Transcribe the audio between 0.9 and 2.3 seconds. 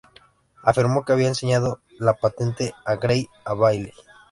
que había enseñado la